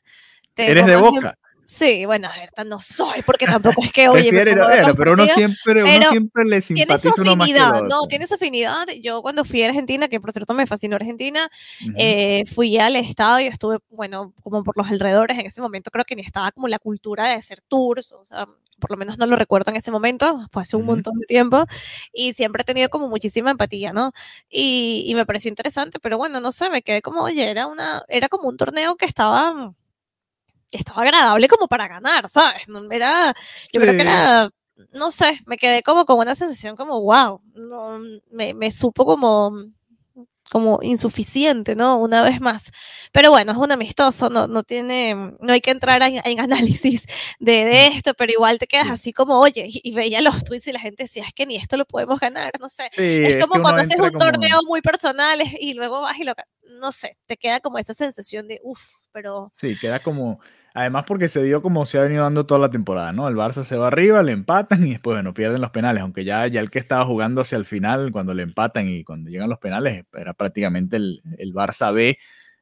¿Eres 0.56 0.86
de 0.86 0.96
Boca? 0.96 1.38
Sí, 1.70 2.06
bueno, 2.06 2.30
a 2.56 2.64
no 2.64 2.80
soy, 2.80 3.24
porque 3.24 3.46
tampoco 3.46 3.84
es 3.84 3.92
que, 3.92 4.08
oye, 4.08 4.32
pero 4.32 5.14
uno 5.14 5.28
siempre, 5.28 5.84
uno 5.84 6.10
siempre 6.10 6.46
le 6.46 6.62
simpatiza 6.62 7.12
tiene 7.12 7.14
su 7.14 7.34
afinidad, 7.34 7.82
no, 7.84 8.08
tiene 8.08 8.26
su 8.26 8.36
afinidad. 8.36 8.88
Yo 9.02 9.22
cuando 9.22 9.44
fui 9.44 9.62
a 9.64 9.68
Argentina, 9.68 10.08
que 10.08 10.22
por 10.22 10.32
cierto 10.32 10.54
me 10.54 10.66
fascinó 10.66 10.96
Argentina, 10.96 11.50
eh, 11.98 12.46
fui 12.46 12.78
al 12.78 12.96
estadio, 12.96 13.50
estuve, 13.52 13.80
bueno, 13.90 14.34
como 14.44 14.64
por 14.64 14.78
los 14.78 14.88
alrededores, 14.88 15.38
en 15.38 15.46
ese 15.46 15.60
momento 15.60 15.92
creo 15.92 16.06
que 16.06 16.16
ni 16.16 16.22
estaba 16.22 16.54
como 16.54 16.70
la 16.70 16.80
cultura 16.80 17.28
de 17.28 17.34
hacer 17.34 17.62
tours, 17.68 18.14
o 18.14 18.24
sea, 18.24 18.48
por 18.80 18.92
lo 18.92 18.96
menos 18.96 19.18
no 19.18 19.26
lo 19.26 19.36
recuerdo 19.36 19.70
en 19.72 19.76
ese 19.76 19.92
momento, 19.92 20.48
fue 20.54 20.62
hace 20.62 20.78
un 20.78 20.86
montón 20.86 21.16
de 21.20 21.26
tiempo, 21.26 21.66
y 22.14 22.32
siempre 22.32 22.62
he 22.62 22.66
tenido 22.66 22.88
como 22.88 23.10
muchísima 23.10 23.52
empatía, 23.52 23.92
¿no? 23.92 24.14
Y, 24.50 25.04
y 25.06 25.16
me 25.16 25.26
pareció 25.26 25.50
interesante, 25.50 26.00
pero 26.00 26.18
bueno, 26.18 26.40
no 26.40 26.54
sé, 26.54 26.70
me 26.70 26.82
quedé 26.82 27.02
como, 27.02 27.24
oye, 27.24 27.52
era 27.52 27.68
una, 27.68 28.06
era 28.08 28.30
como 28.30 28.48
un 28.48 28.56
torneo 28.56 28.96
que 28.96 29.06
estaba 29.06 29.74
estaba 30.72 31.02
agradable 31.04 31.48
como 31.48 31.68
para 31.68 31.88
ganar, 31.88 32.30
¿sabes? 32.30 32.68
No, 32.68 32.90
era, 32.92 33.34
yo 33.72 33.82
creo 33.82 33.96
que 33.96 34.02
era, 34.02 34.50
no 34.92 35.12
sé, 35.12 35.40
me 35.46 35.58
quedé 35.58 35.84
como 35.84 36.06
con 36.06 36.20
una 36.20 36.36
sensación 36.36 36.76
como, 36.76 37.02
wow, 37.02 37.42
no, 37.56 38.00
me, 38.32 38.54
me 38.54 38.72
supo 38.72 39.06
como 39.06 39.52
como 40.50 40.80
insuficiente, 40.82 41.76
¿no? 41.76 41.98
Una 41.98 42.24
vez 42.24 42.40
más. 42.40 42.72
Pero 43.12 43.32
bueno, 43.32 43.52
es 43.52 43.58
un 43.58 43.72
amistoso, 43.72 44.30
no, 44.30 44.48
no 44.48 44.64
tiene, 44.64 45.14
no 45.14 45.54
hay 45.54 45.62
que 45.62 45.72
entrar 45.72 46.02
en, 46.02 46.40
análisis 46.40 47.06
de, 47.40 47.66
de, 47.66 47.88
esto, 47.88 48.14
pero 48.14 48.32
igual 48.32 48.60
te 48.60 48.68
quedas 48.68 48.90
así 48.90 49.12
como, 49.14 49.40
oye, 49.40 49.68
y, 49.68 49.92
veía 49.94 50.22
los 50.22 50.44
tweets 50.44 50.68
y 50.68 50.72
la 50.72 50.80
gente 50.80 51.04
decía, 51.04 51.26
es 51.26 51.34
que 51.34 51.46
ni 51.46 51.58
esto 51.58 51.78
lo 51.78 51.86
podemos 51.86 52.20
ganar, 52.20 52.52
no 52.60 52.70
sé. 52.70 52.90
es 52.98 53.44
como 53.44 53.62
cuando 53.62 53.82
haces 53.82 54.00
un 54.00 54.12
torneo 54.12 54.62
muy 54.66 54.82
personal 54.82 55.42
y 55.60 55.74
luego 55.74 56.02
vas 56.02 56.18
y 56.18 56.24
lo, 56.24 56.34
no 56.80 56.92
sé, 56.92 57.18
te 57.26 57.38
queda 57.38 57.60
como 57.60 57.78
esa 57.78 57.94
sensación 57.94 58.48
de, 58.48 58.60
uff, 58.64 58.94
pero... 59.18 59.52
Sí, 59.58 59.76
queda 59.80 60.00
como, 60.00 60.40
Además, 60.76 61.06
porque 61.08 61.28
se 61.28 61.42
dio 61.42 61.64
como 61.64 61.88
se 61.88 61.98
ha 61.98 62.04
venido 62.04 62.22
dando 62.22 62.46
toda 62.46 62.60
la 62.60 62.70
temporada, 62.70 63.12
¿no? 63.12 63.28
El 63.28 63.36
Barça 63.36 63.64
se 63.64 63.76
va 63.78 63.88
arriba, 63.88 64.22
le 64.22 64.32
empatan 64.32 64.86
y 64.86 64.92
después, 64.92 65.16
bueno, 65.16 65.34
pierden 65.34 65.60
los 65.60 65.72
penales. 65.72 66.04
Aunque 66.04 66.24
ya, 66.24 66.46
ya 66.46 66.62
el 66.62 66.70
que 66.70 66.78
estaba 66.78 67.04
jugando 67.04 67.42
hacia 67.42 67.58
el 67.58 67.66
final, 67.66 68.12
cuando 68.12 68.36
le 68.36 68.44
empatan 68.44 68.88
y 68.88 69.04
cuando 69.04 69.32
llegan 69.32 69.50
los 69.50 69.58
penales, 69.58 70.06
era 70.14 70.36
prácticamente 70.36 70.98
el, 70.98 71.24
el 71.40 71.52
Barça 71.52 71.92
B. 71.92 72.20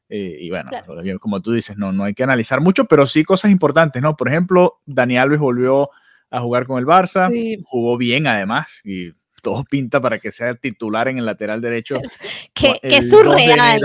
Eh, 0.08 0.38
y 0.40 0.50
bueno, 0.50 0.72
como 1.20 1.42
tú 1.42 1.52
dices, 1.52 1.76
no, 1.76 1.92
no 1.92 2.06
hay 2.06 2.14
que 2.14 2.24
analizar 2.24 2.62
mucho, 2.62 2.86
pero 2.86 3.06
sí 3.06 3.26
cosas 3.26 3.52
importantes, 3.52 4.02
¿no? 4.02 4.16
Por 4.16 4.30
ejemplo, 4.30 4.80
Dani 4.86 5.18
Alves 5.18 5.40
volvió 5.40 5.90
a 6.30 6.40
jugar 6.40 6.68
con 6.68 6.80
el 6.80 6.86
Barça, 6.86 7.30
jugó 7.66 7.98
bien 7.98 8.28
además, 8.28 8.80
y 8.86 9.12
todo 9.46 9.64
pinta 9.64 10.02
para 10.02 10.18
que 10.18 10.32
sea 10.32 10.56
titular 10.56 11.08
en 11.08 11.20
el 11.20 11.26
lateral 11.26 11.62
derecho. 11.62 12.00
Qué, 12.56 13.02
surreal. 13.04 13.80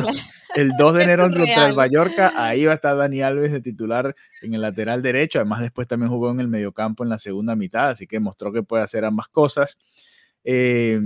el 0.54 0.70
2 0.78 0.94
de 0.94 1.02
enero 1.04 1.24
contra 1.30 1.66
el 1.66 1.76
Mallorca, 1.76 2.32
ahí 2.34 2.64
va 2.64 2.72
a 2.72 2.76
estar 2.76 2.96
Dani 2.96 3.20
Alves 3.20 3.52
de 3.52 3.60
titular 3.60 4.16
en 4.40 4.54
el 4.54 4.62
lateral 4.62 5.02
derecho. 5.02 5.38
Además, 5.38 5.60
después 5.60 5.86
también 5.86 6.10
jugó 6.10 6.30
en 6.30 6.40
el 6.40 6.48
mediocampo 6.48 7.04
en 7.04 7.10
la 7.10 7.18
segunda 7.18 7.54
mitad, 7.56 7.90
así 7.90 8.06
que 8.06 8.18
mostró 8.20 8.50
que 8.54 8.62
puede 8.62 8.82
hacer 8.82 9.04
ambas 9.04 9.28
cosas. 9.28 9.76
Eh, 10.44 10.98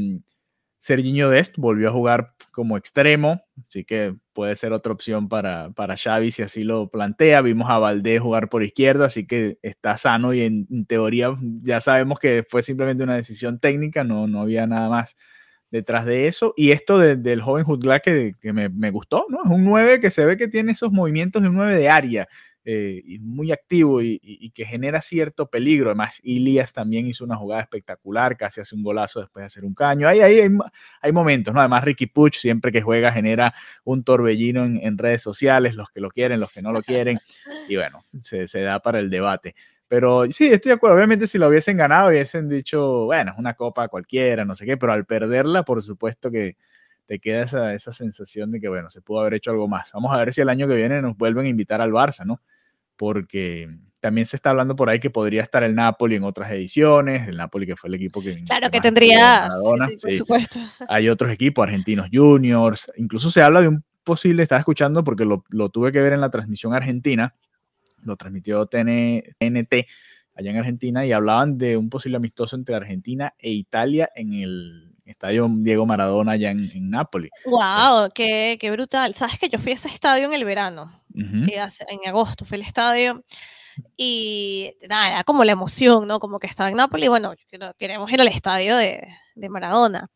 Serginho 0.84 1.30
Dest 1.30 1.56
volvió 1.56 1.88
a 1.88 1.92
jugar 1.92 2.34
como 2.50 2.76
extremo, 2.76 3.42
así 3.66 3.84
que 3.84 4.14
puede 4.34 4.54
ser 4.54 4.74
otra 4.74 4.92
opción 4.92 5.30
para, 5.30 5.70
para 5.70 5.96
Xavi 5.96 6.30
si 6.30 6.42
así 6.42 6.62
lo 6.62 6.90
plantea. 6.90 7.40
Vimos 7.40 7.70
a 7.70 7.78
Valdés 7.78 8.20
jugar 8.20 8.50
por 8.50 8.62
izquierda, 8.62 9.06
así 9.06 9.26
que 9.26 9.58
está 9.62 9.96
sano 9.96 10.34
y 10.34 10.42
en, 10.42 10.84
teoría 10.84 11.34
ya 11.62 11.80
sabemos 11.80 12.18
que 12.18 12.44
fue 12.46 12.62
simplemente 12.62 13.02
una 13.02 13.14
decisión 13.14 13.60
técnica, 13.60 14.04
no, 14.04 14.26
no 14.26 14.42
había 14.42 14.66
nada 14.66 14.90
más 14.90 15.16
detrás 15.70 16.04
de 16.04 16.26
eso. 16.26 16.52
Y 16.54 16.72
esto 16.72 16.98
del 16.98 17.40
joven 17.40 17.64
Jutgla 17.64 18.00
que, 18.00 18.34
que 18.38 18.52
me, 18.52 18.68
me, 18.68 18.90
gustó, 18.90 19.24
¿no? 19.30 19.38
Es 19.42 19.50
un 19.50 19.64
9 19.64 20.00
que 20.00 20.10
se 20.10 20.26
ve 20.26 20.36
que 20.36 20.48
tiene 20.48 20.72
esos 20.72 20.92
movimientos 20.92 21.40
de 21.40 21.48
un 21.48 21.54
9 21.54 21.76
de 21.76 21.88
área, 21.88 22.28
eh, 22.66 23.02
y 23.04 23.18
muy 23.18 23.52
activo 23.52 24.00
y, 24.00 24.50
que 24.54 24.64
genera 24.64 25.02
cierto 25.02 25.50
peligro. 25.50 25.90
Además, 25.90 26.18
Ilias 26.22 26.72
también 26.72 27.06
hizo 27.06 27.22
una 27.22 27.36
jugada 27.36 27.60
espectacular, 27.60 28.38
casi 28.38 28.62
hace 28.62 28.74
un 28.74 28.82
golazo 28.82 29.20
después 29.20 29.42
de 29.42 29.46
hacer 29.46 29.64
un 29.66 29.74
caño. 29.74 30.08
Ahí, 30.08 30.20
ahí 30.20 30.48
hay, 31.02 31.12
momentos, 31.12 31.52
¿no? 31.52 31.60
Además, 31.60 31.84
Ricky 31.84 32.06
Puch 32.06 32.36
siempre 32.36 32.72
que 32.72 32.80
juega 32.80 33.12
genera 33.12 33.54
un 33.84 34.02
torbellino 34.02 34.64
en, 34.64 34.96
redes 34.96 35.20
sociales, 35.22 35.74
los 35.74 35.90
que 35.90 36.00
lo 36.00 36.08
quieren, 36.08 36.40
los 36.40 36.52
que 36.52 36.62
no 36.62 36.72
lo 36.72 36.82
quieren, 36.82 37.18
y 37.68 37.76
bueno, 37.76 38.04
se, 38.22 38.48
se 38.48 38.60
da 38.60 38.80
para 38.80 38.98
el 38.98 39.10
debate. 39.10 39.54
Pero 39.86 40.24
sí, 40.30 40.46
estoy 40.46 40.70
de 40.70 40.74
acuerdo. 40.74 40.96
Obviamente, 40.96 41.26
si 41.26 41.36
lo 41.36 41.48
hubiesen 41.48 41.76
ganado, 41.76 42.08
hubiesen 42.08 42.48
dicho, 42.48 43.04
bueno, 43.04 43.32
es 43.32 43.38
una 43.38 43.54
copa 43.54 43.88
cualquiera, 43.88 44.44
no 44.46 44.56
sé 44.56 44.64
qué, 44.64 44.78
pero 44.78 44.92
al 44.94 45.04
perderla, 45.04 45.64
por 45.64 45.82
supuesto 45.82 46.30
que 46.30 46.56
te 47.06 47.18
queda 47.18 47.42
esa, 47.42 47.74
esa 47.74 47.92
sensación 47.92 48.50
de 48.50 48.60
que, 48.60 48.68
bueno, 48.68 48.88
se 48.88 49.02
pudo 49.02 49.20
haber 49.20 49.34
hecho 49.34 49.50
algo 49.50 49.68
más. 49.68 49.92
Vamos 49.92 50.14
a 50.14 50.18
ver 50.18 50.32
si 50.32 50.40
el 50.40 50.48
año 50.48 50.66
que 50.66 50.76
viene 50.76 51.02
nos 51.02 51.16
vuelven 51.16 51.46
a 51.46 51.48
invitar 51.48 51.82
al 51.82 51.92
Barça, 51.92 52.24
¿no? 52.24 52.40
Porque 52.96 53.68
también 54.00 54.26
se 54.26 54.36
está 54.36 54.50
hablando 54.50 54.76
por 54.76 54.90
ahí 54.90 55.00
que 55.00 55.08
podría 55.08 55.42
estar 55.42 55.64
el 55.64 55.74
Napoli 55.74 56.16
en 56.16 56.24
otras 56.24 56.50
ediciones, 56.50 57.26
el 57.26 57.38
Napoli 57.38 57.66
que 57.66 57.74
fue 57.74 57.88
el 57.88 57.94
equipo 57.94 58.20
que... 58.20 58.44
Claro 58.44 58.70
que 58.70 58.80
tendría, 58.80 59.48
sí, 59.88 59.96
por 59.96 60.12
supuesto. 60.12 60.60
Hay 60.88 61.08
otros 61.08 61.30
equipos, 61.30 61.62
argentinos 61.62 62.08
juniors, 62.12 62.90
incluso 62.96 63.30
se 63.30 63.42
habla 63.42 63.62
de 63.62 63.68
un 63.68 63.84
posible, 64.04 64.42
estaba 64.42 64.58
escuchando 64.58 65.02
porque 65.02 65.24
lo, 65.24 65.44
lo 65.48 65.70
tuve 65.70 65.90
que 65.90 66.02
ver 66.02 66.12
en 66.12 66.20
la 66.20 66.30
transmisión 66.30 66.74
argentina, 66.74 67.34
lo 68.02 68.16
transmitió 68.16 68.66
TNT 68.66 69.86
allá 70.34 70.50
en 70.50 70.56
Argentina 70.56 71.06
y 71.06 71.12
hablaban 71.12 71.56
de 71.58 71.76
un 71.76 71.88
posible 71.88 72.16
amistoso 72.16 72.56
entre 72.56 72.74
Argentina 72.74 73.34
e 73.38 73.50
Italia 73.50 74.10
en 74.14 74.34
el 74.34 74.94
estadio 75.04 75.48
Diego 75.50 75.86
Maradona 75.86 76.32
allá 76.32 76.50
en, 76.50 76.70
en 76.74 76.90
Nápoles. 76.90 77.30
¡Wow! 77.44 78.10
Qué, 78.14 78.56
qué, 78.60 78.70
brutal! 78.70 79.14
¿Sabes 79.14 79.38
que 79.38 79.48
yo 79.48 79.58
fui 79.58 79.72
a 79.72 79.74
ese 79.74 79.88
estadio 79.88 80.26
en 80.26 80.32
el 80.32 80.44
verano? 80.44 81.03
Eh, 81.14 81.68
en 81.88 82.08
agosto 82.08 82.44
fue 82.44 82.56
el 82.56 82.62
estadio 82.62 83.22
y 83.96 84.74
nada, 84.88 85.08
era 85.08 85.24
como 85.24 85.44
la 85.44 85.52
emoción, 85.52 86.06
¿no? 86.06 86.20
Como 86.20 86.38
que 86.38 86.46
estaba 86.46 86.70
en 86.70 86.76
Nápoles 86.76 87.06
y 87.06 87.08
bueno, 87.08 87.34
queremos 87.78 88.10
ir 88.12 88.20
al 88.20 88.28
estadio 88.28 88.76
de, 88.76 89.06
de 89.34 89.48
Maradona. 89.48 90.10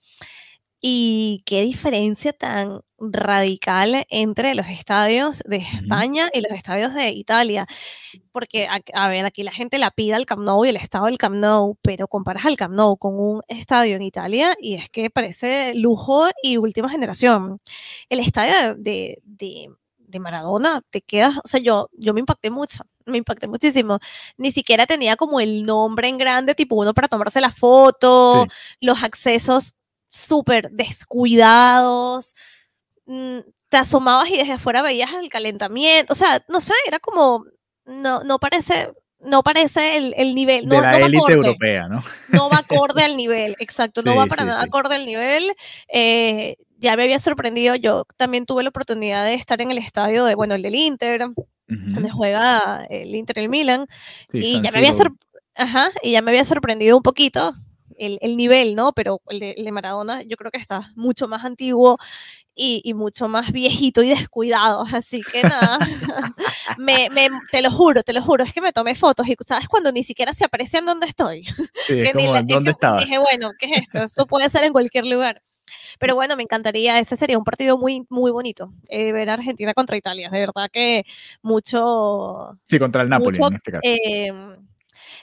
Y 0.81 1.43
qué 1.45 1.63
diferencia 1.63 2.33
tan 2.33 2.83
radical 2.99 4.07
entre 4.11 4.55
los 4.55 4.67
estadios 4.69 5.43
de 5.45 5.57
España 5.57 6.29
y 6.33 6.41
los 6.41 6.53
estadios 6.53 6.95
de 6.95 7.11
Italia. 7.11 7.67
Porque, 8.31 8.69
a, 8.69 9.09
ver, 9.09 9.25
aquí 9.25 9.43
la 9.43 9.51
gente 9.51 9.79
la 9.79 9.91
pide 9.91 10.15
al 10.15 10.25
Camp 10.27 10.43
Nou 10.43 10.65
y 10.65 10.69
el 10.69 10.77
estado 10.77 11.07
del 11.07 11.19
Camp 11.19 11.35
Nou, 11.35 11.77
pero 11.83 12.07
comparas 12.07 12.47
al 12.47 12.57
Camp 12.57 12.75
Nou 12.75 12.97
con 12.97 13.19
un 13.19 13.43
estadio 13.49 13.97
en 13.97 14.03
Italia 14.03 14.55
y 14.61 14.75
es 14.75 14.89
que 14.89 15.11
parece 15.11 15.75
lujo 15.75 16.29
y 16.45 16.59
última 16.59 16.89
generación. 16.89 17.59
El 18.09 18.21
estadio 18.21 18.77
de, 18.77 19.21
de, 19.25 19.71
de 20.09 20.19
Maradona 20.19 20.83
te 20.91 21.01
quedas, 21.01 21.39
o 21.39 21.49
sea, 21.49 21.61
yo, 21.61 21.89
yo 21.93 22.15
me 22.15 22.21
impacté 22.21 22.51
mucho 22.51 22.85
me 23.09 23.19
impacté 23.19 23.49
muchísimo. 23.49 23.99
Ni 24.37 24.53
siquiera 24.53 24.87
tenía 24.87 25.17
como 25.17 25.41
el 25.41 25.65
nombre 25.65 26.09
en 26.09 26.19
grande, 26.19 26.55
tipo 26.55 26.77
uno 26.77 26.95
para 26.95 27.09
tomarse 27.09 27.41
la 27.41 27.51
foto, 27.51 28.47
los 28.81 29.03
accesos 29.03 29.75
súper 30.09 30.71
descuidados, 30.71 32.35
mm, 33.07 33.39
te 33.69 33.77
asomabas 33.77 34.31
y 34.31 34.39
desde 34.39 34.55
afuera 34.55 34.81
veías 34.83 35.13
el 35.15 35.29
calentamiento, 35.29 36.13
o 36.13 36.17
sea, 36.17 36.43
no 36.49 36.61
sé, 36.61 36.73
era 36.87 36.99
como, 36.99 37.45
no, 37.85 38.23
no 38.23 38.39
parece, 38.39 38.91
no 39.21 39.43
parece 39.43 39.99
el, 39.99 40.15
el 40.17 40.35
nivel. 40.35 40.67
No, 40.67 40.77
de 40.77 40.81
la 40.81 40.97
élite 40.97 41.33
europea, 41.33 41.89
¿no? 41.89 42.03
No 42.29 42.49
va 42.49 42.59
acorde 42.59 43.03
al 43.03 43.17
nivel, 43.17 43.57
exacto, 43.59 44.01
no 44.03 44.17
va 44.17 44.27
para 44.27 44.45
nada 44.45 44.63
acorde 44.63 44.95
al 44.95 45.05
nivel. 45.05 45.53
Eh, 45.93 46.57
ya 46.79 46.97
me 46.97 47.05
había 47.05 47.19
sorprendido, 47.19 47.75
yo 47.75 48.05
también 48.17 48.47
tuve 48.47 48.63
la 48.63 48.71
oportunidad 48.71 49.25
de 49.25 49.35
estar 49.35 49.61
en 49.61 49.71
el 49.71 49.79
estadio 49.79 50.25
de, 50.25 50.35
bueno, 50.35 50.55
el 50.55 50.63
del 50.63 50.75
Inter, 50.75 51.27
donde 51.67 52.11
juega 52.11 52.87
el 52.89 53.15
Inter 53.15 53.39
el 53.41 53.49
Milan, 53.49 53.87
y 54.33 54.61
ya 54.61 54.71
me 54.71 54.79
había 54.79 54.93
Ajá, 55.55 55.91
y 56.05 56.13
ya 56.13 56.23
me 56.23 56.31
había 56.31 56.45
sorprendido 56.45 56.97
un 56.97 57.03
poquito 57.03 57.53
el, 57.99 58.37
nivel, 58.37 58.77
¿no? 58.77 58.93
Pero 58.93 59.21
el 59.29 59.41
de, 59.41 59.51
el 59.53 59.65
de, 59.65 59.73
Maradona 59.73 60.23
yo 60.23 60.37
creo 60.37 60.53
que 60.53 60.59
está 60.59 60.89
mucho 60.95 61.27
más 61.27 61.45
antiguo 61.45 61.99
y, 62.55 62.81
y 62.85 62.95
mucho 62.95 63.29
más 63.29 63.53
viejito 63.53 64.03
y 64.03 64.11
descuidado. 64.11 64.85
Así 64.93 65.21
que 65.23 65.43
nada, 65.43 65.79
me, 66.79 67.09
me, 67.11 67.29
te 67.51 67.61
lo 67.61 67.71
juro, 67.71 68.03
te 68.03 68.13
lo 68.13 68.23
juro, 68.23 68.45
es 68.45 68.53
que 68.53 68.61
me 68.61 68.73
tomé 68.73 68.95
fotos 68.95 69.27
y 69.27 69.35
sabes 69.45 69.69
cuando 69.69 69.93
ni 69.93 70.05
siquiera 70.05 70.33
se 70.35 70.45
aprecian 70.45 70.87
dónde 70.87 71.07
estoy. 71.07 71.43
Sí, 71.87 72.01
es 72.01 72.13
como, 72.13 72.43
¿dónde 72.43 72.73
estabas? 72.73 73.05
Dije, 73.05 73.19
bueno, 73.19 73.53
¿qué 73.59 73.67
es 73.67 73.83
esto? 73.83 74.03
Esto 74.03 74.27
puede 74.27 74.51
ser 74.51 74.65
en 74.65 74.73
cualquier 74.73 75.07
lugar. 75.07 75.43
Pero 75.99 76.15
bueno, 76.15 76.37
me 76.37 76.43
encantaría, 76.43 76.99
ese 76.99 77.17
sería 77.17 77.39
un 77.39 77.45
partido 77.45 77.79
muy, 77.79 78.05
muy 78.09 78.31
bonito, 78.31 78.73
eh, 78.89 79.13
ver 79.13 79.31
Argentina 79.31 79.75
contra 79.75 79.97
Italia. 79.97 80.29
De 80.31 80.41
verdad 80.41 80.71
que 80.73 81.05
mucho... 81.43 82.59
Sí, 82.69 82.79
contra 82.79 83.03
el 83.03 83.09
Napoli 83.09 83.39
mucho, 83.39 83.49
en 83.49 83.55
este 83.55 83.73
caso. 83.73 83.83
Eh, 83.85 84.33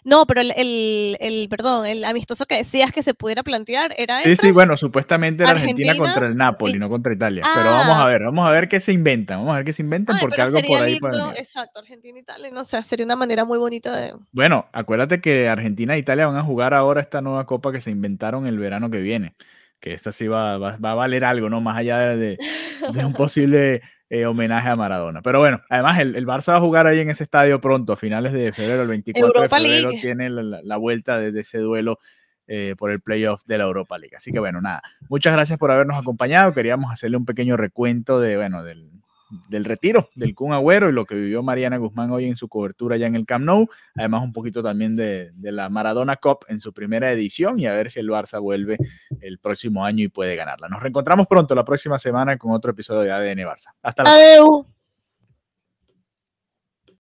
no, 0.05 0.27
pero 0.27 0.41
el, 0.41 0.53
el, 0.55 1.17
el, 1.19 1.49
perdón, 1.49 1.87
el 1.87 2.05
amistoso 2.05 2.45
que 2.45 2.57
decías 2.57 2.91
que 2.91 3.01
se 3.01 3.15
pudiera 3.15 3.41
plantear 3.41 3.95
era. 3.97 4.21
Sí, 4.21 4.35
sí, 4.35 4.51
bueno, 4.51 4.77
supuestamente 4.77 5.41
era 5.41 5.53
Argentina, 5.53 5.91
Argentina 5.91 6.13
contra 6.13 6.27
el 6.27 6.37
Napoli, 6.37 6.75
y... 6.75 6.79
no 6.79 6.89
contra 6.89 7.11
Italia. 7.11 7.41
Ah. 7.43 7.51
Pero 7.55 7.71
vamos 7.71 7.97
a 7.97 8.07
ver, 8.07 8.23
vamos 8.23 8.47
a 8.47 8.51
ver 8.51 8.69
qué 8.69 8.79
se 8.79 8.93
inventan, 8.93 9.39
vamos 9.39 9.53
a 9.53 9.55
ver 9.55 9.65
qué 9.65 9.73
se 9.73 9.81
inventan, 9.81 10.17
Ay, 10.17 10.21
porque 10.21 10.41
algo 10.41 10.59
por 10.61 10.77
ahí 10.79 10.93
lindo, 10.93 11.09
puede 11.09 11.39
Exacto, 11.39 11.79
Argentina 11.79 12.19
Italia, 12.19 12.51
no 12.51 12.63
sé, 12.63 12.83
sería 12.83 13.03
una 13.03 13.15
manera 13.15 13.45
muy 13.45 13.57
bonita 13.57 13.99
de. 13.99 14.13
Bueno, 14.31 14.67
acuérdate 14.73 15.21
que 15.21 15.49
Argentina 15.49 15.95
e 15.95 15.97
Italia 15.97 16.27
van 16.27 16.37
a 16.37 16.43
jugar 16.43 16.75
ahora 16.75 17.01
esta 17.01 17.21
nueva 17.21 17.47
copa 17.47 17.71
que 17.71 17.81
se 17.81 17.89
inventaron 17.89 18.45
el 18.45 18.59
verano 18.59 18.91
que 18.91 18.99
viene. 18.99 19.33
Que 19.85 19.93
esta 19.93 20.11
sí 20.11 20.27
va, 20.27 20.57
va, 20.57 20.77
va 20.77 20.91
a 20.91 20.95
valer 20.95 21.23
algo, 21.23 21.47
¿no? 21.47 21.61
Más 21.61 21.77
allá 21.77 21.99
de, 21.99 22.17
de, 22.17 22.37
de 22.91 23.05
un 23.05 23.13
posible 23.13 23.83
eh, 24.09 24.25
homenaje 24.25 24.67
a 24.69 24.73
Maradona. 24.73 25.21
Pero 25.21 25.39
bueno, 25.39 25.61
además 25.69 25.99
el, 25.99 26.15
el, 26.15 26.25
Barça 26.25 26.53
va 26.53 26.57
a 26.57 26.61
jugar 26.61 26.87
ahí 26.87 26.99
en 26.99 27.11
ese 27.11 27.23
estadio 27.23 27.61
pronto, 27.61 27.93
a 27.93 27.97
finales 27.97 28.33
de 28.33 28.51
febrero, 28.51 28.81
el 28.81 28.87
24 28.87 29.27
Europa 29.27 29.59
de 29.59 29.63
febrero 29.63 29.89
League. 29.89 30.01
tiene 30.01 30.29
la, 30.31 30.61
la, 30.63 30.77
vuelta 30.77 31.19
de, 31.19 31.31
de 31.31 31.41
ese 31.41 31.59
duelo 31.59 31.99
eh, 32.47 32.73
por 32.77 32.89
el 32.89 32.99
playoff 32.99 33.43
de 33.45 33.59
la 33.59 33.65
Europa 33.65 33.99
League. 33.99 34.15
Así 34.15 34.31
que 34.31 34.39
bueno, 34.39 34.59
nada, 34.59 34.81
muchas 35.07 35.33
gracias 35.33 35.59
por 35.59 35.69
habernos 35.69 35.99
acompañado. 35.99 36.51
Queríamos 36.51 36.91
hacerle 36.91 37.17
un 37.17 37.25
pequeño 37.25 37.55
recuento 37.55 38.19
de, 38.19 38.37
bueno, 38.37 38.63
del, 38.63 38.89
del 39.49 39.65
retiro 39.65 40.09
del 40.15 40.35
Kun 40.35 40.53
Agüero 40.53 40.89
y 40.89 40.93
lo 40.93 41.05
que 41.05 41.15
vivió 41.15 41.43
Mariana 41.43 41.77
Guzmán 41.77 42.11
hoy 42.11 42.25
en 42.25 42.35
su 42.35 42.47
cobertura 42.47 42.97
ya 42.97 43.07
en 43.07 43.15
el 43.15 43.25
Camp 43.25 43.45
Nou. 43.45 43.67
Además, 43.95 44.23
un 44.23 44.33
poquito 44.33 44.61
también 44.61 44.95
de, 44.95 45.31
de, 45.33 45.51
la 45.51 45.69
Maradona 45.69 46.17
Cup 46.17 46.45
en 46.47 46.59
su 46.59 46.73
primera 46.73 47.11
edición 47.11 47.59
y 47.59 47.67
a 47.67 47.73
ver 47.73 47.91
si 47.91 47.99
el 47.99 48.09
Barça 48.09 48.41
vuelve 48.41 48.77
el 49.21 49.39
próximo 49.39 49.85
año 49.85 50.03
y 50.03 50.07
puede 50.09 50.35
ganarla. 50.35 50.67
Nos 50.67 50.81
reencontramos 50.81 51.27
pronto 51.27 51.55
la 51.55 51.65
próxima 51.65 51.97
semana 51.97 52.37
con 52.37 52.51
otro 52.51 52.71
episodio 52.71 53.01
de 53.01 53.11
ADN 53.11 53.39
Barça. 53.39 53.73
Hasta 53.81 54.03
Adeu. 54.03 54.74